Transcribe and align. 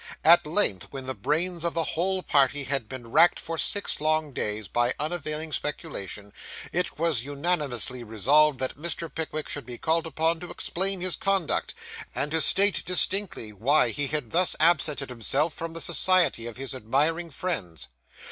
At 0.23 0.47
length, 0.47 0.87
when 0.91 1.05
the 1.05 1.13
brains 1.13 1.63
of 1.63 1.75
the 1.75 1.83
whole 1.83 2.23
party 2.23 2.63
had 2.63 2.89
been 2.89 3.11
racked 3.11 3.39
for 3.39 3.55
six 3.55 4.01
long 4.01 4.31
days, 4.33 4.67
by 4.67 4.95
unavailing 4.99 5.53
speculation, 5.53 6.33
it 6.73 6.97
was 6.97 7.21
unanimously 7.23 8.03
resolved 8.03 8.57
that 8.61 8.75
Mr. 8.79 9.13
Pickwick 9.13 9.47
should 9.47 9.63
be 9.67 9.77
called 9.77 10.07
upon 10.07 10.39
to 10.39 10.49
explain 10.49 11.01
his 11.01 11.15
conduct, 11.15 11.75
and 12.15 12.31
to 12.31 12.41
state 12.41 12.83
distinctly 12.83 13.53
why 13.53 13.91
he 13.91 14.07
had 14.07 14.31
thus 14.31 14.55
absented 14.59 15.11
himself 15.11 15.53
from 15.53 15.73
the 15.73 15.79
society 15.81 16.47
of 16.47 16.57
his 16.57 16.73
admiring 16.73 17.29
friends. 17.29 17.85